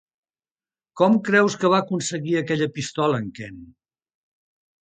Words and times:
Com 1.01 1.17
creus 1.27 1.57
que 1.63 1.71
va 1.73 1.83
aconseguir 1.87 2.35
aquella 2.41 2.71
pistola 2.79 3.23
en 3.27 3.31
Ken? 3.41 3.63